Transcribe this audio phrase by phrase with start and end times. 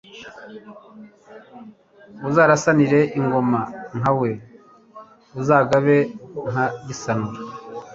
[2.27, 3.61] Uzarasanire ingoma
[3.97, 4.31] nka we,
[5.39, 5.97] Uzagabe
[6.51, 7.39] nka Gisanura,